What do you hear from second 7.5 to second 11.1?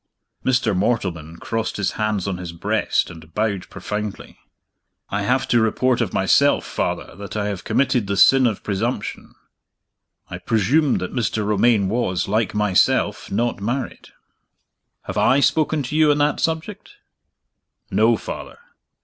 committed the sin of presumption. I presumed